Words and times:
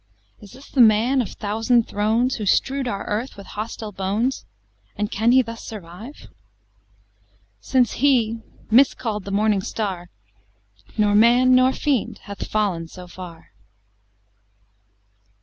Is 0.39 0.53
this 0.53 0.67
the 0.71 0.81
man 0.81 1.21
of 1.21 1.29
thousand 1.33 1.87
thrones, 1.87 2.37
Who 2.37 2.47
strew'd 2.47 2.87
our 2.87 3.05
earth 3.05 3.37
with 3.37 3.45
hostile 3.45 3.91
bones, 3.91 4.45
And 4.95 5.11
can 5.11 5.31
he 5.31 5.43
thus 5.43 5.63
survive? 5.63 6.27
Since 7.59 7.91
he, 8.01 8.39
miscall'd 8.71 9.25
the 9.25 9.29
Morning 9.31 9.61
Star, 9.61 10.09
Nor 10.97 11.13
man 11.13 11.53
nor 11.53 11.71
fiend 11.71 12.17
hath 12.23 12.47
fallen 12.47 12.87
so 12.87 13.05
far. 13.05 13.51